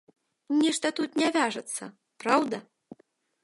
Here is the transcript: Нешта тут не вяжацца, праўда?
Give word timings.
Нешта 0.61 0.87
тут 1.01 1.19
не 1.23 1.29
вяжацца, 1.37 1.91
праўда? 2.25 2.57